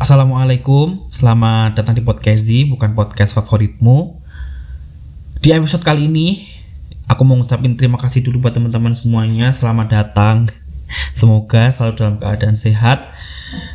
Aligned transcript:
Assalamualaikum, 0.00 1.12
selamat 1.12 1.76
datang 1.76 1.92
di 1.92 2.00
podcast 2.00 2.48
Z, 2.48 2.72
bukan 2.72 2.96
podcast 2.96 3.36
favoritmu. 3.36 4.16
Di 5.44 5.52
episode 5.52 5.84
kali 5.84 6.08
ini, 6.08 6.40
aku 7.04 7.20
mau 7.28 7.36
ngucapin 7.36 7.76
terima 7.76 8.00
kasih 8.00 8.24
dulu 8.24 8.48
buat 8.48 8.56
teman-teman 8.56 8.96
semuanya. 8.96 9.52
Selamat 9.52 9.92
datang. 9.92 10.48
Semoga 11.12 11.68
selalu 11.68 12.00
dalam 12.00 12.16
keadaan 12.16 12.56
sehat, 12.56 13.12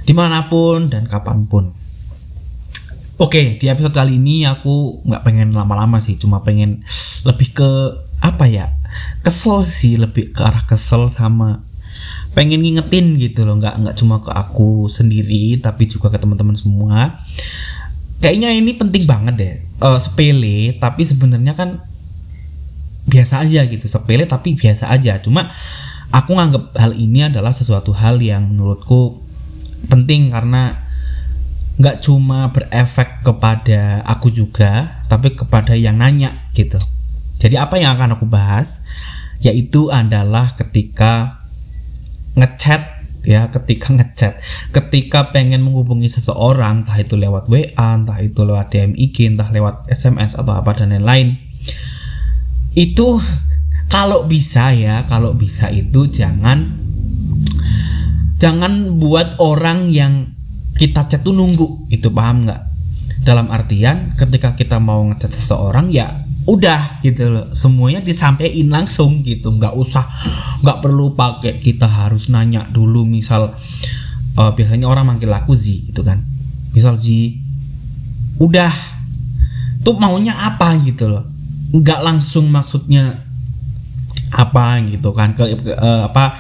di 0.09 0.18
mana 0.18 0.50
pun 0.50 0.89
dan 0.89 1.05
kapan 1.05 1.46
pun. 1.46 1.77
Oke, 3.21 3.62
di 3.62 3.70
episode 3.70 3.94
kali 3.94 4.18
ini 4.18 4.50
aku 4.50 5.05
nggak 5.05 5.21
pengen 5.21 5.54
lama-lama 5.54 6.02
sih, 6.02 6.18
cuma 6.18 6.42
pengen 6.42 6.82
lebih 7.21 7.54
ke 7.54 7.70
apa 8.18 8.50
ya? 8.50 8.73
Kesel 9.21 9.62
sih, 9.62 9.94
lebih 10.02 10.34
ke 10.34 10.42
arah 10.42 10.66
kesel 10.66 11.05
sama 11.14 11.62
pengen 12.36 12.61
ngingetin 12.61 13.15
gitu 13.15 13.47
loh 13.47 13.55
nggak 13.55 13.81
nggak 13.81 13.95
cuma 13.95 14.20
ke 14.20 14.27
aku 14.29 14.91
sendiri 14.91 15.57
tapi 15.63 15.88
juga 15.88 16.11
ke 16.11 16.19
teman-teman 16.19 16.54
semua. 16.54 17.23
Kayaknya 18.19 18.51
ini 18.51 18.75
penting 18.75 19.07
banget 19.07 19.36
deh 19.39 19.55
uh, 19.79 20.00
sepele 20.00 20.75
tapi 20.77 21.07
sebenarnya 21.07 21.55
kan 21.55 21.83
biasa 23.05 23.46
aja 23.47 23.63
gitu 23.65 23.87
sepele 23.87 24.27
tapi 24.27 24.60
biasa 24.60 24.91
aja. 24.91 25.24
Cuma 25.24 25.47
aku 26.11 26.36
nganggap 26.36 26.75
hal 26.75 26.91
ini 27.00 27.32
adalah 27.32 27.55
sesuatu 27.55 27.96
hal 27.96 28.19
yang 28.19 28.52
menurutku 28.52 29.24
penting 29.88 30.36
karena 30.36 30.83
nggak 31.75 32.03
cuma 32.03 32.52
berefek 32.55 33.19
kepada 33.23 33.99
aku 34.08 34.31
juga 34.31 35.03
tapi 35.08 35.36
kepada 35.36 35.72
yang 35.75 35.99
nanya 35.99 36.52
gitu. 36.52 36.80
Jadi 37.39 37.55
apa 37.55 37.80
yang 37.80 37.95
akan 37.95 38.19
aku 38.19 38.27
bahas? 38.27 38.83
Yaitu 39.44 39.91
adalah 39.91 40.55
ketika 40.55 41.44
ngechat 42.36 42.95
ya 43.25 43.50
ketika 43.50 43.92
ngechat. 43.92 44.34
Ketika 44.72 45.34
pengen 45.34 45.66
menghubungi 45.66 46.08
seseorang 46.08 46.86
entah 46.86 46.95
itu 47.02 47.17
lewat 47.17 47.50
WA 47.50 47.88
entah 47.98 48.22
itu 48.22 48.45
lewat 48.45 48.72
DM 48.72 48.94
IG 48.95 49.33
entah 49.33 49.50
lewat 49.50 49.89
SMS 49.89 50.38
atau 50.38 50.53
apa 50.53 50.77
dan 50.77 50.94
lain-lain. 50.94 51.36
Itu 52.77 53.19
kalau 53.89 54.30
bisa 54.30 54.72
ya 54.72 55.03
kalau 55.09 55.33
bisa 55.33 55.73
itu 55.73 56.08
jangan 56.11 56.77
jangan 58.38 59.02
buat 59.02 59.42
orang 59.42 59.89
yang 59.89 60.36
kita 60.77 61.09
chat 61.09 61.25
tuh 61.25 61.33
nunggu. 61.33 61.89
Itu 61.89 62.14
paham 62.14 62.45
nggak? 62.45 62.61
Dalam 63.25 63.49
artian 63.49 64.14
ketika 64.14 64.53
kita 64.53 64.77
mau 64.77 65.02
ngechat 65.02 65.33
seseorang 65.33 65.89
ya 65.89 66.24
udah 66.45 67.01
gitu 67.01 67.33
loh. 67.33 67.45
Semuanya 67.57 68.01
disampaikan 68.05 68.69
langsung 68.69 69.25
gitu. 69.25 69.49
Nggak 69.49 69.73
usah 69.73 70.05
nggak 70.61 70.77
perlu 70.81 71.17
pakai 71.17 71.57
kita 71.57 71.89
harus 71.89 72.29
nanya 72.29 72.69
dulu 72.69 73.02
misal 73.03 73.57
uh, 74.37 74.52
biasanya 74.53 74.85
orang 74.85 75.09
manggil 75.09 75.33
aku 75.33 75.57
Z 75.57 75.89
itu 75.89 76.02
kan. 76.05 76.21
Misal 76.71 77.02
Z 77.02 77.09
udah 78.37 78.71
tuh 79.81 79.97
maunya 79.97 80.37
apa? 80.37 80.77
Gitu 80.85 81.09
loh. 81.09 81.25
Nggak 81.73 81.99
langsung 82.05 82.53
maksudnya 82.53 83.25
apa 84.30 84.85
gitu 84.85 85.09
kan. 85.17 85.33
Ke, 85.33 85.57
ke 85.57 85.73
uh, 85.73 86.05
apa 86.13 86.37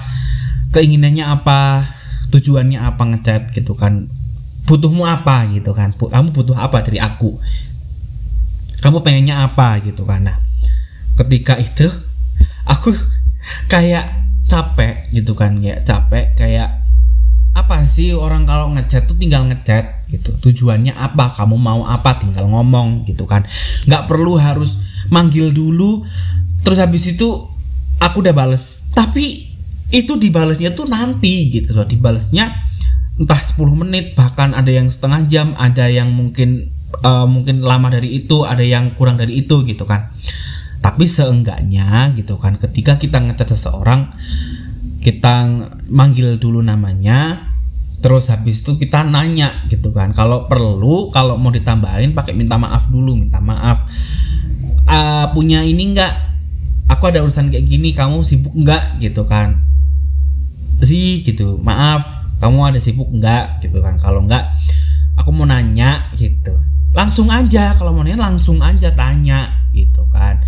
keinginannya 0.69 1.25
apa 1.25 1.89
tujuannya 2.29 2.77
apa 2.77 3.03
ngechat 3.09 3.57
gitu 3.57 3.73
kan. 3.73 4.05
Butuhmu 4.69 5.01
apa? 5.01 5.49
Gitu 5.49 5.73
kan. 5.73 5.97
Kamu 5.97 6.29
butuh 6.29 6.61
apa 6.61 6.85
dari 6.85 7.01
aku 7.01 7.41
kamu 8.81 9.03
pengennya 9.05 9.45
apa 9.45 9.79
gitu 9.83 10.03
kan? 10.07 10.27
Nah 10.27 10.37
ketika 11.15 11.55
itu 11.59 11.87
aku 12.67 12.91
kayak 13.71 14.25
capek 14.45 15.09
gitu 15.15 15.31
kan 15.33 15.57
ya 15.63 15.79
capek 15.81 16.35
kayak 16.35 16.83
apa 17.55 17.87
sih 17.87 18.11
orang 18.11 18.43
kalau 18.43 18.67
ngechat 18.75 19.07
tuh 19.07 19.15
tinggal 19.15 19.47
ngechat? 19.47 19.95
gitu. 20.09 20.37
Tujuannya 20.37 20.93
apa? 20.93 21.33
Kamu 21.33 21.57
mau 21.57 21.81
apa? 21.85 22.21
Tinggal 22.21 22.45
ngomong 22.49 23.07
gitu 23.09 23.25
kan. 23.25 23.45
Nggak 23.89 24.05
perlu 24.05 24.37
harus 24.37 24.77
manggil 25.09 25.49
dulu. 25.51 26.05
Terus 26.61 26.77
habis 26.81 27.05
itu 27.09 27.27
aku 28.01 28.21
udah 28.21 28.33
bales. 28.33 28.93
Tapi 28.93 29.55
itu 29.93 30.17
dibalesnya 30.17 30.73
tuh 30.73 30.89
nanti 30.89 31.53
gitu 31.53 31.77
loh 31.77 31.85
dibalesnya 31.85 32.49
entah 33.21 33.37
10 33.37 33.85
menit 33.85 34.17
bahkan 34.17 34.51
ada 34.57 34.67
yang 34.67 34.89
setengah 34.89 35.21
jam 35.29 35.47
ada 35.55 35.85
yang 35.87 36.09
mungkin 36.09 36.73
uh, 37.01 37.27
mungkin 37.27 37.65
lama 37.65 37.91
dari 37.91 38.23
itu 38.23 38.45
ada 38.47 38.61
yang 38.61 38.93
kurang 38.95 39.19
dari 39.19 39.43
itu 39.43 39.65
gitu 39.65 39.83
kan. 39.83 40.13
Tapi 40.79 41.09
seenggaknya 41.09 42.13
gitu 42.13 42.37
kan 42.37 42.61
ketika 42.61 43.01
kita 43.01 43.17
ngecat 43.17 43.57
seseorang 43.57 44.13
kita 45.01 45.49
manggil 45.89 46.37
dulu 46.37 46.61
namanya 46.61 47.49
terus 48.05 48.29
habis 48.29 48.61
itu 48.61 48.77
kita 48.77 49.01
nanya 49.01 49.65
gitu 49.67 49.89
kan. 49.89 50.13
Kalau 50.13 50.45
perlu 50.45 51.09
kalau 51.09 51.41
mau 51.41 51.49
ditambahin 51.49 52.13
pakai 52.13 52.37
minta 52.37 52.55
maaf 52.61 52.87
dulu 52.93 53.17
minta 53.17 53.41
maaf. 53.41 53.81
Uh, 54.85 55.33
punya 55.33 55.65
ini 55.65 55.97
enggak 55.97 56.13
aku 56.85 57.09
ada 57.09 57.25
urusan 57.25 57.49
kayak 57.49 57.65
gini 57.65 57.97
kamu 57.97 58.21
sibuk 58.21 58.53
enggak 58.53 59.01
gitu 59.01 59.25
kan. 59.25 59.65
Sih 60.85 61.25
gitu. 61.25 61.57
Maaf 61.57 62.05
kamu 62.37 62.69
ada 62.69 62.77
sibuk 62.77 63.09
enggak 63.09 63.57
gitu 63.65 63.81
kan. 63.81 63.97
Kalau 63.97 64.21
enggak 64.21 64.53
aku 65.17 65.33
mau 65.33 65.49
nanya 65.49 66.13
gitu 66.13 66.74
langsung 66.95 67.27
aja 67.27 67.75
kalau 67.75 67.91
mau 67.91 68.07
nanya 68.07 68.31
langsung 68.31 68.63
aja 68.63 68.89
tanya 68.95 69.67
gitu 69.75 70.07
kan. 70.09 70.39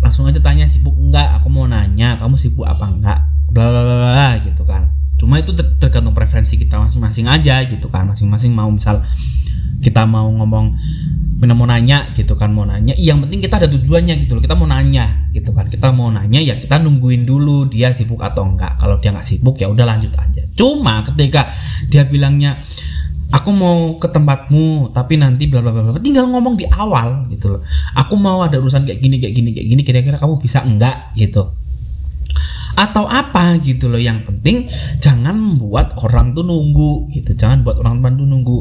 Langsung 0.00 0.24
aja 0.24 0.40
tanya 0.40 0.64
sibuk 0.64 0.96
enggak 0.96 1.36
aku 1.36 1.52
mau 1.52 1.68
nanya 1.68 2.16
kamu 2.16 2.40
sibuk 2.40 2.64
apa 2.64 2.88
enggak 2.88 3.20
bla 3.52 3.68
bla 3.70 3.82
bla, 3.84 3.96
bla 4.00 4.30
gitu 4.40 4.64
kan. 4.64 4.88
Cuma 5.20 5.38
itu 5.38 5.52
ter 5.52 5.76
tergantung 5.78 6.16
preferensi 6.16 6.56
kita 6.56 6.80
masing-masing 6.80 7.28
aja 7.28 7.60
gitu 7.68 7.92
kan. 7.92 8.08
Masing-masing 8.08 8.56
mau 8.56 8.72
misal 8.72 9.04
kita 9.84 10.08
mau 10.08 10.26
ngomong 10.32 10.72
mau 11.44 11.68
nanya 11.68 12.08
gitu 12.16 12.40
kan 12.40 12.48
mau 12.56 12.64
nanya. 12.64 12.96
Yang 12.96 13.28
penting 13.28 13.40
kita 13.44 13.60
ada 13.60 13.68
tujuannya 13.68 14.16
gitu 14.24 14.32
loh. 14.32 14.42
Kita 14.42 14.56
mau 14.56 14.64
nanya 14.64 15.28
gitu 15.36 15.52
kan. 15.52 15.68
Kita 15.68 15.92
mau 15.92 16.08
nanya 16.08 16.40
ya 16.40 16.56
kita 16.56 16.80
nungguin 16.80 17.28
dulu 17.28 17.68
dia 17.68 17.92
sibuk 17.92 18.24
atau 18.24 18.48
enggak 18.48 18.80
kalau 18.80 18.96
dia 18.96 19.12
nggak 19.12 19.28
sibuk 19.28 19.60
ya 19.60 19.68
udah 19.68 19.84
lanjut 19.84 20.16
aja. 20.16 20.48
Cuma 20.56 21.04
ketika 21.04 21.52
dia 21.92 22.08
bilangnya 22.08 22.56
aku 23.34 23.50
mau 23.50 23.98
ke 23.98 24.06
tempatmu 24.06 24.94
tapi 24.94 25.18
nanti 25.18 25.50
bla 25.50 25.58
bla 25.58 25.74
bla 25.74 25.98
tinggal 25.98 26.30
ngomong 26.30 26.54
di 26.54 26.70
awal 26.70 27.26
gitu 27.34 27.58
loh. 27.58 27.66
Aku 27.98 28.14
mau 28.14 28.46
ada 28.46 28.62
urusan 28.62 28.86
kayak 28.86 29.02
gini 29.02 29.18
kayak 29.18 29.34
gini 29.34 29.50
kayak 29.50 29.66
gini 29.74 29.82
kira-kira 29.82 30.16
kamu 30.22 30.38
bisa 30.38 30.62
enggak 30.62 31.10
gitu. 31.18 31.50
Atau 32.78 33.06
apa 33.10 33.58
gitu 33.62 33.90
loh 33.90 33.98
yang 33.98 34.22
penting 34.22 34.70
jangan 35.02 35.34
membuat 35.34 35.98
orang 35.98 36.30
tuh 36.30 36.46
nunggu 36.46 37.10
gitu. 37.10 37.34
Jangan 37.34 37.66
buat 37.66 37.82
orang 37.82 37.98
teman 37.98 38.14
tuh 38.22 38.26
nunggu. 38.30 38.58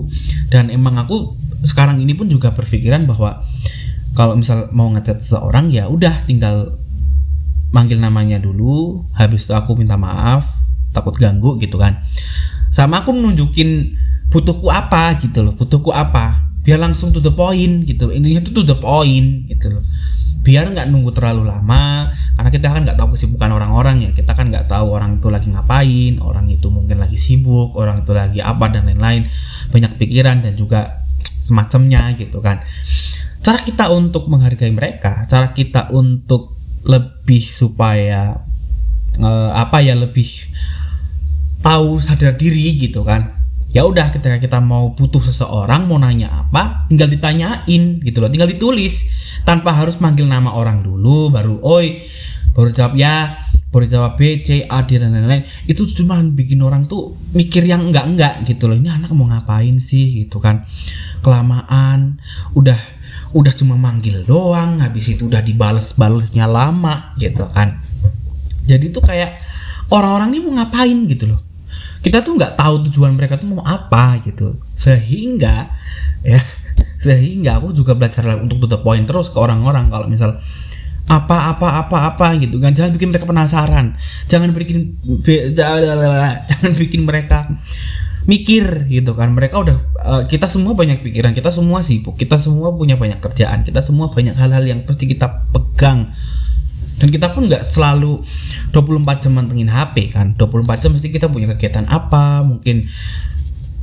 Dan 0.49 0.73
emang 0.73 0.97
aku 0.97 1.37
sekarang 1.61 2.01
ini 2.01 2.17
pun 2.17 2.25
juga 2.25 2.49
berpikiran 2.49 3.05
bahwa 3.05 3.45
kalau 4.17 4.33
misal 4.37 4.73
mau 4.73 4.89
ngechat 4.93 5.21
seseorang 5.21 5.69
ya 5.69 5.85
udah 5.85 6.25
tinggal 6.25 6.81
manggil 7.69 8.01
namanya 8.01 8.41
dulu. 8.41 9.05
Habis 9.13 9.45
itu 9.45 9.53
aku 9.53 9.77
minta 9.77 10.01
maaf 10.01 10.49
takut 10.89 11.13
ganggu 11.13 11.61
gitu 11.61 11.77
kan. 11.77 12.01
Sama 12.73 13.05
aku 13.05 13.13
nunjukin 13.13 14.01
butuhku 14.33 14.73
apa 14.73 15.13
gitu 15.21 15.45
loh 15.45 15.53
butuhku 15.53 15.93
apa? 15.93 16.49
Biar 16.65 16.81
langsung 16.81 17.13
to 17.13 17.21
the 17.21 17.29
point 17.29 17.85
gitu 17.85 18.09
loh. 18.09 18.13
Intinya 18.17 18.41
itu 18.41 18.49
to 18.49 18.65
the 18.65 18.73
point 18.73 19.45
gitu 19.45 19.77
loh. 19.77 19.83
Biar 20.41 20.73
nggak 20.73 20.89
nunggu 20.89 21.13
terlalu 21.13 21.47
lama 21.47 22.09
karena 22.33 22.49
kita 22.49 22.67
kan 22.73 22.81
nggak 22.81 22.97
tahu 22.97 23.13
kesibukan 23.13 23.53
orang-orang 23.53 24.01
ya. 24.01 24.09
Kita 24.17 24.33
kan 24.33 24.49
nggak 24.49 24.65
tahu 24.65 24.89
orang 24.89 25.21
itu 25.21 25.29
lagi 25.29 25.53
ngapain 25.53 26.17
orang 26.17 26.49
itu 26.49 26.67
mungkin 26.73 26.97
lagi 26.97 27.15
sibuk 27.21 27.77
orang 27.77 28.01
itu 28.01 28.11
lagi 28.17 28.41
apa 28.41 28.73
dan 28.73 28.89
lain-lain. 28.89 29.29
Banyak 29.69 30.01
pikiran 30.01 30.41
dan 30.41 30.57
juga 30.57 31.05
semacamnya 31.21 32.09
gitu 32.17 32.41
kan. 32.41 32.65
Cara 33.43 33.59
kita 33.59 33.91
untuk 33.93 34.31
menghargai 34.31 34.73
mereka 34.73 35.29
cara 35.29 35.53
kita 35.53 35.93
untuk 35.93 36.57
lebih 36.87 37.43
supaya 37.43 38.39
uh, 39.19 39.51
apa 39.53 39.83
ya 39.83 39.93
lebih 39.93 40.27
tahu 41.63 41.99
sadar 42.03 42.35
diri 42.35 42.75
gitu 42.75 43.07
kan 43.07 43.42
ya 43.73 43.89
udah 43.89 44.13
ketika 44.13 44.37
kita 44.37 44.61
mau 44.61 44.93
butuh 44.93 45.19
seseorang 45.19 45.89
mau 45.89 45.97
nanya 45.97 46.45
apa 46.45 46.85
tinggal 46.87 47.09
ditanyain 47.09 47.99
gitu 47.99 48.17
loh 48.21 48.29
tinggal 48.29 48.47
ditulis. 48.47 49.25
Tanpa 49.43 49.75
harus 49.75 49.99
manggil 49.99 50.23
nama 50.23 50.55
orang 50.55 50.85
dulu 50.85 51.27
baru 51.27 51.59
oi 51.59 52.07
baru 52.55 52.71
jawab 52.71 52.95
ya 52.95 53.43
baru 53.73 53.89
jawab 53.89 54.15
B 54.15 54.39
C 54.39 54.63
A 54.69 54.85
D 54.87 55.01
dan 55.01 55.11
lain-lain. 55.11 55.43
Itu 55.67 55.83
cuma 55.89 56.21
bikin 56.21 56.61
orang 56.63 56.87
tuh 56.87 57.17
mikir 57.35 57.65
yang 57.67 57.89
enggak 57.89 58.05
enggak 58.07 58.33
gitu 58.47 58.71
loh 58.71 58.77
ini 58.77 58.87
anak 58.87 59.11
mau 59.11 59.27
ngapain 59.27 59.81
sih? 59.83 60.23
gitu 60.23 60.39
kan. 60.39 60.63
Kelamaan 61.19 62.23
udah 62.55 62.77
udah 63.33 63.53
cuma 63.57 63.75
manggil 63.75 64.21
doang 64.23 64.79
habis 64.79 65.11
itu 65.11 65.25
udah 65.27 65.41
dibales 65.41 65.97
balesnya 65.97 66.45
lama 66.47 67.11
gitu 67.19 67.49
kan. 67.51 67.81
Jadi 68.63 68.95
tuh 68.95 69.03
kayak 69.03 69.41
orang-orang 69.91 70.31
ini 70.31 70.39
mau 70.45 70.53
ngapain 70.61 71.03
gitu 71.09 71.27
loh 71.27 71.52
kita 72.03 72.19
tuh 72.19 72.35
nggak 72.35 72.59
tahu 72.59 72.91
tujuan 72.91 73.15
mereka 73.15 73.39
tuh 73.39 73.47
mau 73.47 73.63
apa 73.63 74.19
gitu. 74.27 74.59
Sehingga 74.75 75.71
ya 76.21 76.37
sehingga 77.05 77.57
aku 77.63 77.71
juga 77.71 77.95
belajar 77.95 78.27
untuk 78.37 78.59
to 78.63 78.67
the 78.67 78.79
point 78.83 79.07
terus 79.07 79.31
ke 79.31 79.39
orang-orang 79.39 79.87
kalau 79.87 80.11
misal 80.11 80.35
apa 81.07 81.55
apa 81.55 81.87
apa 81.87 81.97
apa 82.13 82.27
gitu 82.43 82.59
kan. 82.59 82.75
Jangan 82.75 82.91
bikin 82.99 83.09
mereka 83.15 83.25
penasaran. 83.25 83.95
Jangan 84.27 84.51
bikin 84.51 84.99
jangan 86.51 86.71
bikin 86.75 87.01
mereka 87.07 87.47
mikir 88.27 88.91
gitu 88.91 89.15
kan. 89.15 89.31
Mereka 89.31 89.55
udah 89.63 89.77
uh, 90.03 90.23
kita 90.27 90.51
semua 90.51 90.75
banyak 90.75 90.99
pikiran 90.99 91.31
kita 91.31 91.55
semua 91.55 91.79
sibuk 91.87 92.19
kita 92.19 92.35
semua 92.35 92.75
punya 92.75 92.99
banyak 92.99 93.23
kerjaan 93.23 93.63
kita 93.63 93.79
semua 93.79 94.11
banyak 94.11 94.35
hal-hal 94.35 94.63
yang 94.67 94.83
pasti 94.83 95.07
kita 95.07 95.47
pegang 95.55 96.11
dan 97.01 97.07
kita 97.09 97.33
pun 97.33 97.49
nggak 97.49 97.65
selalu 97.65 98.21
24 98.71 99.23
jam 99.23 99.31
mantengin 99.33 99.69
HP 99.69 100.13
kan 100.13 100.37
24 100.37 100.81
jam 100.81 100.89
mesti 100.93 101.09
kita 101.09 101.27
punya 101.29 101.49
kegiatan 101.53 101.89
apa 101.89 102.45
mungkin 102.45 102.89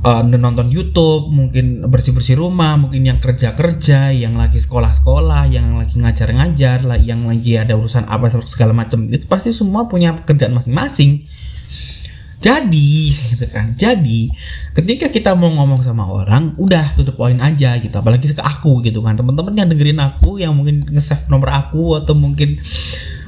uh, 0.05 0.23
nonton 0.25 0.71
YouTube 0.71 1.29
mungkin 1.29 1.85
bersih 1.91 2.15
bersih 2.15 2.39
rumah 2.39 2.79
mungkin 2.79 3.05
yang 3.05 3.19
kerja 3.19 3.53
kerja 3.53 4.15
yang 4.15 4.39
lagi 4.39 4.57
sekolah 4.57 4.91
sekolah 4.95 5.47
yang 5.51 5.77
lagi 5.77 5.99
ngajar 5.99 6.31
ngajar 6.33 6.79
yang 7.01 7.27
lagi 7.27 7.59
ada 7.59 7.77
urusan 7.77 8.07
apa 8.07 8.31
segala 8.47 8.71
macam 8.73 9.07
itu 9.11 9.27
pasti 9.27 9.53
semua 9.53 9.85
punya 9.91 10.15
kerjaan 10.23 10.55
masing-masing 10.55 11.27
jadi 12.41 13.13
gitu 13.13 13.45
kan. 13.53 13.77
Jadi 13.77 14.33
ketika 14.73 15.13
kita 15.13 15.37
mau 15.37 15.53
ngomong 15.53 15.85
sama 15.85 16.09
orang, 16.09 16.57
udah 16.57 16.97
to 16.97 17.05
the 17.05 17.13
point 17.13 17.37
aja 17.37 17.77
gitu. 17.77 17.93
Apalagi 17.93 18.25
ke 18.25 18.41
aku 18.41 18.81
gitu 18.81 19.05
kan. 19.05 19.13
Teman-teman 19.13 19.53
yang 19.53 19.69
dengerin 19.69 20.01
aku 20.01 20.41
yang 20.41 20.57
mungkin 20.57 20.81
nge-save 20.89 21.29
nomor 21.29 21.53
aku 21.53 22.01
atau 22.01 22.17
mungkin 22.17 22.57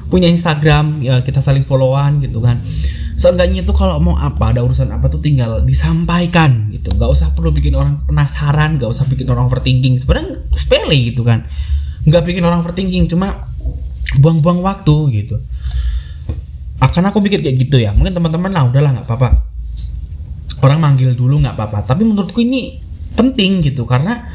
punya 0.07 0.27
Instagram, 0.31 1.03
ya 1.03 1.21
kita 1.21 1.39
saling 1.39 1.61
followan 1.61 2.23
gitu 2.23 2.39
kan. 2.43 2.59
Seenggaknya 3.13 3.61
tuh 3.61 3.77
kalau 3.77 4.01
mau 4.01 4.17
apa, 4.17 4.51
ada 4.55 4.65
urusan 4.65 4.89
apa 4.89 5.05
tuh 5.07 5.21
tinggal 5.21 5.61
disampaikan 5.61 6.73
gitu. 6.73 6.91
Gak 6.97 7.09
usah 7.13 7.31
perlu 7.37 7.53
bikin 7.53 7.77
orang 7.77 8.01
penasaran, 8.09 8.81
gak 8.81 8.89
usah 8.89 9.05
bikin 9.05 9.29
orang 9.29 9.45
overthinking. 9.45 10.01
Sebenarnya 10.01 10.41
sepele 10.57 11.13
gitu 11.13 11.21
kan. 11.21 11.45
Gak 12.09 12.25
bikin 12.25 12.41
orang 12.41 12.65
overthinking, 12.65 13.05
cuma 13.07 13.47
buang-buang 14.19 14.61
waktu 14.61 14.95
gitu 15.23 15.37
akan 16.83 17.03
aku 17.09 17.23
pikir 17.23 17.39
kayak 17.39 17.57
gitu 17.63 17.79
ya 17.79 17.95
mungkin 17.95 18.11
teman-teman 18.11 18.51
lah 18.51 18.67
udahlah 18.67 18.91
nggak 18.91 19.07
apa-apa 19.07 19.29
orang 20.67 20.79
manggil 20.83 21.15
dulu 21.15 21.39
nggak 21.39 21.55
apa-apa 21.55 21.87
tapi 21.87 22.03
menurutku 22.03 22.43
ini 22.43 22.75
penting 23.15 23.63
gitu 23.63 23.87
karena 23.87 24.27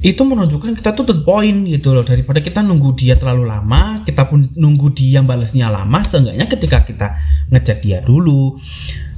itu 0.00 0.24
menunjukkan 0.24 0.80
kita 0.80 0.96
tuh 0.96 1.04
the 1.04 1.16
point 1.28 1.68
gitu 1.68 1.92
loh. 1.92 2.00
Daripada 2.00 2.40
kita 2.40 2.64
nunggu 2.64 2.96
dia 2.96 3.20
terlalu 3.20 3.44
lama 3.44 4.00
kita 4.00 4.24
pun 4.24 4.48
nunggu 4.56 4.96
dia 4.96 5.20
balasnya 5.20 5.68
lama 5.68 6.00
seenggaknya 6.00 6.48
ketika 6.48 6.88
kita 6.88 7.08
ngechat 7.52 7.84
dia 7.84 8.00
dulu 8.00 8.56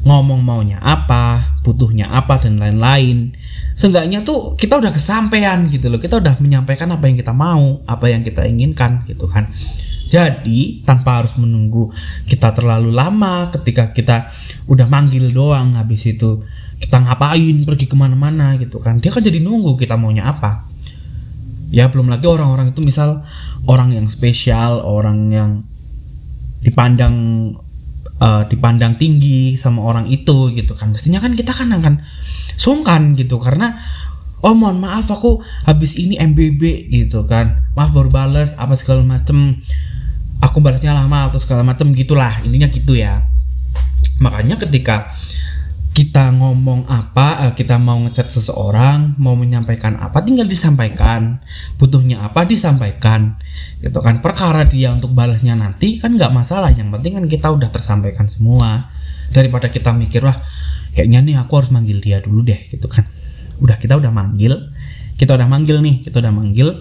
ngomong 0.03 0.43
maunya 0.43 0.83
apa 0.83 1.55
butuhnya 1.63 2.11
apa 2.11 2.43
dan 2.43 2.59
lain-lain 2.59 3.31
seenggaknya 3.79 4.27
tuh 4.27 4.59
kita 4.59 4.83
udah 4.83 4.91
kesampaian 4.91 5.71
gitu 5.71 5.87
loh. 5.87 6.03
Kita 6.03 6.19
udah 6.19 6.35
menyampaikan 6.43 6.91
apa 6.91 7.07
yang 7.07 7.15
kita 7.15 7.31
mau 7.31 7.79
apa 7.87 8.11
yang 8.11 8.27
kita 8.27 8.43
inginkan 8.43 9.07
gitu 9.07 9.31
kan. 9.31 9.47
Jadi 10.11 10.83
tanpa 10.83 11.23
harus 11.23 11.39
menunggu 11.39 11.95
kita 12.27 12.51
terlalu 12.59 12.91
lama 12.91 13.55
ketika 13.55 13.95
kita 13.95 14.35
udah 14.67 14.91
manggil 14.91 15.31
doang 15.31 15.79
habis 15.79 16.11
itu 16.11 16.43
kita 16.83 16.99
ngapain 16.99 17.63
pergi 17.63 17.87
ke 17.87 17.95
mana-mana? 17.95 18.59
gitu 18.59 18.83
kan. 18.83 18.99
Dia 18.99 19.15
kan 19.15 19.23
jadi 19.23 19.39
nunggu 19.39 19.79
kita 19.79 19.95
maunya 19.95 20.27
apa 20.27 20.72
ya 21.73 21.89
belum 21.89 22.13
lagi 22.13 22.29
orang-orang 22.29 22.77
itu 22.77 22.85
misal 22.85 23.25
orang 23.65 23.97
yang 23.97 24.05
spesial 24.05 24.85
orang 24.85 25.33
yang 25.33 25.51
dipandang 26.63 27.17
uh, 28.23 28.45
dipandang 28.47 28.95
tinggi 29.01 29.59
sama 29.59 29.83
orang 29.83 30.07
itu 30.07 30.53
gitu 30.55 30.79
kan. 30.79 30.95
Mestinya 30.95 31.19
kan 31.19 31.35
kita 31.35 31.51
kan 31.51 31.73
akan 31.75 31.95
sungkan 32.55 33.19
gitu 33.19 33.41
karena 33.41 33.81
oh 34.45 34.55
mohon 34.55 34.79
maaf 34.79 35.11
aku 35.11 35.43
habis 35.67 35.99
ini 35.99 36.21
MBB 36.21 36.93
gitu 36.93 37.27
kan. 37.27 37.67
Maaf 37.75 37.91
baru 37.91 38.13
balas 38.13 38.55
apa 38.61 38.79
segala 38.79 39.03
macem. 39.03 39.59
Aku 40.43 40.59
balasnya 40.59 40.91
lama 40.91 41.31
atau 41.31 41.39
segala 41.39 41.63
macam 41.63 41.95
gitulah. 41.95 42.43
Intinya 42.43 42.67
gitu 42.67 42.99
ya. 42.99 43.31
Makanya 44.19 44.59
ketika 44.59 45.15
kita 45.93 46.33
ngomong 46.33 46.89
apa 46.89 47.49
eh, 47.49 47.53
kita 47.53 47.77
mau 47.77 48.01
ngechat 48.01 48.33
seseorang 48.33 49.13
mau 49.21 49.37
menyampaikan 49.37 50.01
apa 50.01 50.25
tinggal 50.25 50.49
disampaikan. 50.49 51.45
Butuhnya 51.77 52.25
apa 52.25 52.49
disampaikan. 52.49 53.37
Gitu 53.85 54.01
kan. 54.01 54.25
Perkara 54.25 54.65
dia 54.65 54.89
untuk 54.97 55.13
balasnya 55.13 55.53
nanti 55.53 56.01
kan 56.01 56.17
nggak 56.17 56.33
masalah. 56.33 56.73
Yang 56.73 56.97
penting 56.97 57.13
kan 57.21 57.25
kita 57.29 57.49
udah 57.53 57.69
tersampaikan 57.69 58.25
semua. 58.33 58.89
Daripada 59.37 59.69
kita 59.69 59.93
mikir 59.93 60.25
wah 60.25 60.37
kayaknya 60.97 61.21
nih 61.21 61.37
aku 61.37 61.61
harus 61.61 61.69
manggil 61.69 62.01
dia 62.01 62.25
dulu 62.25 62.41
deh. 62.41 62.73
Gitu 62.73 62.89
kan. 62.89 63.05
Udah 63.61 63.77
kita 63.77 64.01
udah 64.01 64.09
manggil. 64.09 64.73
Kita 65.21 65.37
udah 65.37 65.45
manggil 65.45 65.85
nih 65.85 66.09
kita 66.09 66.25
udah 66.25 66.33
manggil. 66.33 66.73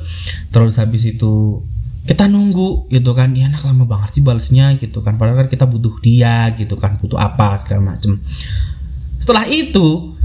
Terus 0.56 0.80
habis 0.80 1.04
itu 1.04 1.60
kita 2.08 2.32
nunggu 2.32 2.88
gitu 2.88 3.12
kan. 3.12 3.36
Ya 3.36 3.52
anak 3.52 3.68
lama 3.68 3.84
banget 3.84 4.16
sih 4.16 4.24
balasnya. 4.24 4.80
Gitu 4.80 5.04
kan. 5.04 5.20
Padahal 5.20 5.44
kan 5.44 5.48
kita 5.52 5.68
butuh 5.68 6.00
dia 6.00 6.48
gitu 6.56 6.80
kan. 6.80 6.96
Butuh 6.96 7.20
apa 7.20 7.60
segala 7.60 7.92
macem 7.92 8.16
setelah 9.22 9.46
itu 9.46 10.18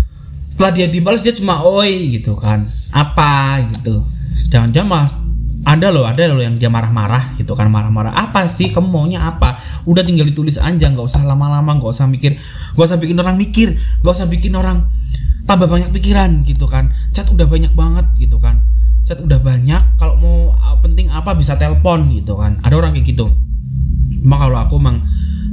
setelah 0.48 0.72
dia 0.72 0.88
dibalas 0.88 1.20
dia 1.20 1.36
cuma 1.36 1.60
oi 1.60 2.16
gitu 2.16 2.32
kan. 2.32 2.64
Apa? 2.96 3.60
gitu. 3.76 4.08
Jangan-jangan 4.48 5.28
ada 5.66 5.90
loh 5.92 6.06
ada 6.08 6.30
loh 6.32 6.40
yang 6.40 6.56
dia 6.56 6.72
marah-marah 6.72 7.36
gitu 7.36 7.52
kan 7.52 7.68
marah-marah. 7.68 8.16
Apa 8.16 8.48
sih? 8.48 8.72
Kamu 8.72 8.88
maunya 8.88 9.20
apa? 9.20 9.60
Udah 9.84 10.00
tinggal 10.00 10.24
ditulis 10.24 10.56
aja 10.56 10.86
nggak 10.88 11.04
usah 11.04 11.28
lama-lama 11.28 11.76
nggak 11.76 11.92
usah 11.92 12.08
mikir 12.08 12.40
nggak 12.72 12.86
usah 12.88 12.96
bikin 12.96 13.20
orang 13.20 13.36
mikir 13.36 13.76
nggak 14.00 14.14
usah 14.16 14.30
bikin 14.32 14.56
orang 14.56 14.88
tambah 15.44 15.68
banyak 15.68 15.92
pikiran 15.92 16.40
gitu 16.48 16.64
kan. 16.64 16.88
Chat 17.12 17.28
udah 17.28 17.44
banyak 17.44 17.76
banget 17.76 18.06
gitu 18.16 18.40
kan. 18.40 18.64
Chat 19.04 19.20
udah 19.20 19.36
banyak 19.42 19.82
kalau 20.00 20.16
mau 20.16 20.36
ah, 20.56 20.80
penting 20.80 21.12
apa 21.12 21.36
bisa 21.36 21.60
telepon 21.60 22.08
gitu 22.16 22.38
kan. 22.40 22.56
Ada 22.64 22.80
orang 22.80 22.96
kayak 22.96 23.12
gitu. 23.12 23.28
Cuma 24.24 24.40
kalau 24.40 24.56
aku 24.56 24.80
emang 24.80 25.04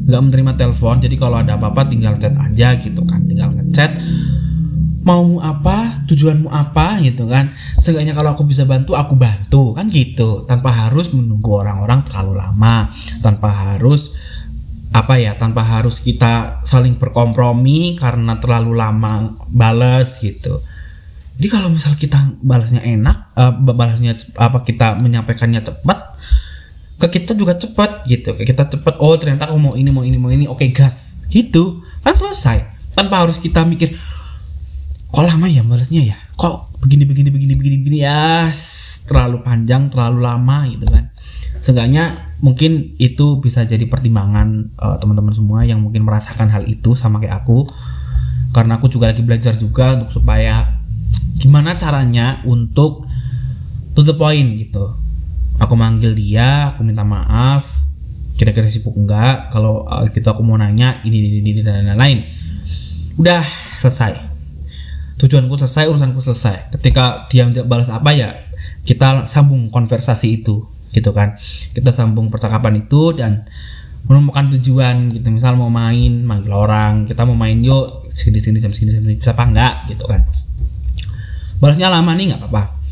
nggak 0.04 0.22
menerima 0.22 0.52
telepon 0.60 1.00
jadi 1.00 1.16
kalau 1.16 1.40
ada 1.40 1.56
apa-apa 1.56 1.88
tinggal 1.88 2.20
chat 2.20 2.36
aja 2.36 2.76
gitu 2.80 3.02
kan 3.08 3.24
tinggal 3.28 3.52
ngechat. 3.56 3.92
Mau 5.04 5.44
apa 5.44 6.08
tujuanmu 6.08 6.48
apa 6.48 7.04
gitu 7.04 7.28
kan. 7.28 7.52
Seenggaknya 7.76 8.16
kalau 8.16 8.40
aku 8.40 8.48
bisa 8.48 8.64
bantu 8.64 8.96
aku 8.96 9.20
bantu 9.20 9.76
kan 9.76 9.92
gitu. 9.92 10.48
Tanpa 10.48 10.72
harus 10.72 11.12
menunggu 11.12 11.60
orang-orang 11.60 12.08
terlalu 12.08 12.40
lama. 12.40 12.88
Tanpa 13.20 13.52
harus 13.52 14.16
apa 14.94 15.18
ya 15.18 15.34
tanpa 15.34 15.66
harus 15.66 16.00
kita 16.06 16.62
saling 16.62 17.02
berkompromi 17.02 17.98
karena 17.98 18.38
terlalu 18.38 18.78
lama 18.78 19.34
bales 19.50 20.22
gitu. 20.22 20.62
Jadi 21.34 21.48
kalau 21.50 21.74
misal 21.74 21.98
kita 21.98 22.38
balasnya 22.46 22.86
enak, 22.86 23.34
uh, 23.34 23.58
balasnya 23.58 24.14
apa 24.38 24.62
kita 24.62 24.94
menyampaikannya 25.02 25.66
cepat, 25.66 26.14
ke 27.04 27.20
kita 27.20 27.36
juga 27.36 27.60
cepat 27.60 28.08
gitu. 28.08 28.32
Ke 28.40 28.48
kita 28.48 28.72
cepat. 28.72 28.96
Oh 29.04 29.12
ternyata 29.20 29.52
aku 29.52 29.60
mau 29.60 29.74
ini 29.76 29.92
mau 29.92 30.08
ini 30.08 30.16
mau 30.16 30.32
ini. 30.32 30.48
Oke 30.48 30.72
okay, 30.72 30.88
gas. 30.88 31.28
Gitu 31.28 31.84
kan 32.00 32.16
selesai. 32.16 32.64
Tanpa 32.96 33.28
harus 33.28 33.36
kita 33.44 33.68
mikir 33.68 33.92
kok 35.12 35.26
lama 35.28 35.46
ya 35.52 35.68
balasnya 35.68 36.16
ya. 36.16 36.18
Kok 36.39 36.80
begini 36.80 37.04
begini 37.04 37.30
begini 37.30 37.54
begini 37.60 37.75
begini 37.84 37.98
ya 38.08 38.48
terlalu 39.04 39.44
panjang 39.44 39.92
terlalu 39.92 40.24
lama 40.24 40.63
gitu 40.72 40.88
kan. 40.88 41.12
Seenggaknya 41.60 42.32
mungkin 42.39 42.96
itu 43.00 43.39
bisa 43.44 43.68
jadi 43.68 43.84
pertimbangan 43.88 44.75
uh, 44.80 44.96
teman-teman 45.00 45.36
semua 45.36 45.68
yang 45.68 45.84
mungkin 45.84 46.08
merasakan 46.08 46.51
hal 46.51 46.63
itu 46.68 46.96
sama 46.96 47.20
kayak 47.20 47.44
aku 47.44 47.68
karena 48.54 48.77
aku 48.77 48.88
juga 48.92 49.10
lagi 49.10 49.24
belajar 49.25 49.56
juga 49.56 49.96
untuk 49.98 50.12
supaya 50.12 50.84
gimana 51.39 51.74
caranya 51.74 52.44
untuk 52.46 53.08
to 53.96 54.04
the 54.04 54.13
point 54.13 54.60
gitu 54.60 54.92
aku 55.63 55.79
manggil 55.79 56.12
dia 56.12 56.75
aku 56.75 56.84
minta 56.84 57.08
maaf. 57.08 57.88
Kira-kira 58.36 58.67
sibuk 58.67 58.98
enggak? 59.00 59.53
Kalau 59.53 59.88
uh, 59.88 60.03
gitu 60.12 60.27
aku 60.27 60.43
mau 60.43 60.60
nanya 60.60 61.00
ini 61.08 61.39
ini 61.39 61.39
ini 61.39 61.62
dan 61.63 61.88
lain-lain. 61.88 62.27
Udah 63.15 63.46
selesai. 63.79 64.20
Tujuanku 65.22 65.55
selesai 65.55 65.88
urusanku 65.88 66.20
selesai. 66.20 66.74
Ketika 66.75 67.29
dia 67.32 67.48
balas 67.63 67.88
apa 67.88 68.12
ya 68.12 68.36
kita 68.84 69.32
sambung 69.32 69.72
konversasi 69.72 70.43
itu 70.43 70.67
gitu 70.91 71.10
kan. 71.15 71.39
Kita 71.72 71.96
sambung 71.96 72.27
percakapan 72.27 72.84
itu 72.84 73.15
dan 73.15 73.48
menemukan 74.10 74.51
tujuan 74.60 75.13
gitu. 75.13 75.29
Misal 75.32 75.55
mau 75.55 75.72
main 75.72 76.25
manggil 76.25 76.51
orang 76.51 77.08
kita 77.08 77.24
mau 77.24 77.38
main 77.38 77.62
yuk 77.63 78.12
sini 78.12 78.41
sini 78.41 78.58
jam 78.60 78.74
sini 78.75 78.91
sini 78.91 79.15
bisa 79.15 79.32
apa 79.32 79.46
enggak? 79.46 79.93
Gitu 79.93 80.03
kan. 80.10 80.25
Balasnya 81.62 81.88
lama 81.88 82.12
nih 82.17 82.34
nggak 82.34 82.43
apa-apa 82.43 82.83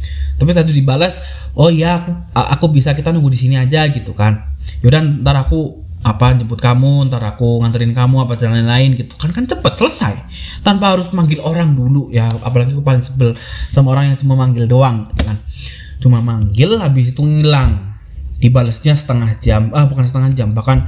tapi 0.41 0.57
satu 0.57 0.73
dibalas 0.73 1.21
oh 1.53 1.69
iya 1.69 2.01
aku 2.01 2.09
aku 2.33 2.65
bisa 2.73 2.97
kita 2.97 3.13
nunggu 3.13 3.29
di 3.29 3.37
sini 3.37 3.55
aja 3.61 3.85
gitu 3.93 4.17
kan. 4.17 4.41
Yaudah 4.81 5.21
ntar 5.21 5.37
aku 5.37 5.85
apa 6.01 6.33
jemput 6.33 6.57
kamu 6.57 7.05
ntar 7.13 7.21
aku 7.21 7.61
nganterin 7.61 7.93
kamu 7.93 8.25
apa 8.25 8.33
dan 8.41 8.57
lain-lain 8.57 8.97
gitu. 8.97 9.13
Kan 9.21 9.29
kan 9.29 9.45
cepet 9.45 9.73
selesai. 9.77 10.13
Tanpa 10.65 10.97
harus 10.97 11.13
manggil 11.13 11.37
orang 11.45 11.77
dulu 11.77 12.09
ya. 12.09 12.25
Apalagi 12.41 12.73
aku 12.73 12.81
paling 12.81 13.05
sebel 13.05 13.37
sama 13.69 13.93
orang 13.93 14.09
yang 14.09 14.17
cuma 14.17 14.33
manggil 14.33 14.65
doang 14.65 15.05
gitu 15.13 15.29
kan. 15.29 15.37
Cuma 16.01 16.17
manggil 16.25 16.81
habis 16.81 17.13
itu 17.13 17.21
ngilang. 17.21 17.93
Dibalasnya 18.41 18.97
setengah 18.97 19.37
jam 19.37 19.69
ah 19.77 19.85
bukan 19.85 20.09
setengah 20.09 20.33
jam 20.33 20.57
bahkan 20.57 20.81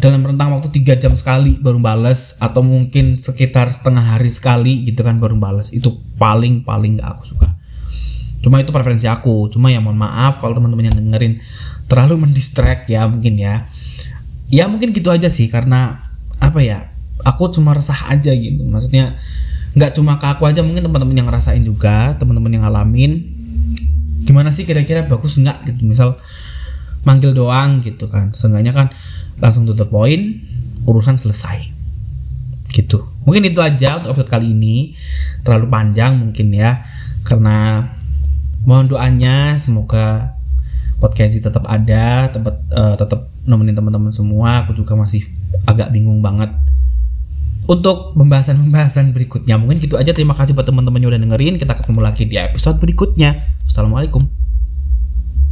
dalam 0.00 0.24
rentang 0.24 0.56
waktu 0.56 0.72
tiga 0.72 0.96
jam 0.96 1.12
sekali 1.12 1.60
baru 1.60 1.76
balas 1.76 2.40
atau 2.40 2.64
mungkin 2.64 3.20
sekitar 3.20 3.68
setengah 3.68 4.16
hari 4.16 4.32
sekali 4.32 4.88
gitu 4.88 5.04
kan 5.04 5.20
baru 5.20 5.36
balas 5.36 5.76
itu 5.76 5.92
paling 6.16 6.64
paling 6.64 6.96
gak 6.96 7.20
aku 7.20 7.36
suka 7.36 7.59
cuma 8.40 8.60
itu 8.60 8.72
preferensi 8.72 9.06
aku. 9.06 9.52
Cuma 9.52 9.68
ya 9.68 9.80
mohon 9.80 10.00
maaf 10.00 10.40
kalau 10.40 10.56
teman-teman 10.56 10.88
yang 10.88 10.96
dengerin 10.96 11.40
terlalu 11.86 12.28
mendistract 12.28 12.88
ya 12.88 13.04
mungkin 13.08 13.36
ya. 13.36 13.68
Ya 14.50 14.66
mungkin 14.66 14.90
gitu 14.90 15.12
aja 15.12 15.30
sih 15.30 15.46
karena 15.46 16.02
apa 16.40 16.58
ya 16.64 16.90
aku 17.22 17.52
cuma 17.52 17.76
resah 17.76 18.10
aja 18.10 18.32
gitu. 18.32 18.64
Maksudnya 18.66 19.20
nggak 19.70 19.94
cuma 19.94 20.18
ke 20.18 20.26
aku 20.26 20.50
aja 20.50 20.66
mungkin 20.66 20.82
teman-teman 20.82 21.14
yang 21.14 21.28
ngerasain 21.30 21.62
juga 21.62 22.16
teman-teman 22.18 22.50
yang 22.50 22.64
ngalamin. 22.66 23.22
Gimana 24.26 24.50
sih 24.50 24.66
kira-kira 24.66 25.06
bagus 25.06 25.38
nggak 25.38 25.70
gitu? 25.70 25.86
Misal 25.86 26.18
manggil 27.04 27.36
doang 27.36 27.84
gitu 27.84 28.08
kan. 28.08 28.32
Seenggaknya 28.34 28.72
kan 28.74 28.88
langsung 29.38 29.68
tutup 29.68 29.92
poin 29.92 30.40
urusan 30.88 31.20
selesai. 31.20 31.70
Gitu. 32.70 33.02
Mungkin 33.26 33.46
itu 33.46 33.60
aja 33.60 34.00
untuk 34.00 34.16
episode 34.16 34.30
kali 34.32 34.50
ini. 34.50 34.96
Terlalu 35.44 35.66
panjang 35.68 36.18
mungkin 36.18 36.52
ya 36.52 36.82
karena 37.24 37.86
mohon 38.70 38.86
doanya 38.86 39.58
semoga 39.58 40.38
podcast 41.02 41.34
ini 41.34 41.42
tetap 41.42 41.66
ada 41.66 42.30
tetap 42.30 42.54
uh, 42.70 42.94
tetap 42.94 43.26
nemenin 43.42 43.74
teman-teman 43.74 44.14
semua 44.14 44.62
aku 44.62 44.78
juga 44.78 44.94
masih 44.94 45.26
agak 45.66 45.90
bingung 45.90 46.22
banget 46.22 46.54
untuk 47.70 48.18
pembahasan-pembahasan 48.18 49.14
berikutnya. 49.14 49.54
Mungkin 49.54 49.78
gitu 49.78 49.94
aja. 49.94 50.10
Terima 50.10 50.34
kasih 50.34 50.58
buat 50.58 50.66
teman-teman 50.66 50.98
yang 50.98 51.14
udah 51.14 51.22
dengerin. 51.22 51.54
Kita 51.54 51.78
ketemu 51.78 52.02
lagi 52.02 52.26
di 52.26 52.34
episode 52.34 52.82
berikutnya. 52.82 53.46
Assalamualaikum. 53.62 54.49